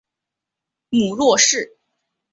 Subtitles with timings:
[0.89, 1.77] 母骆氏。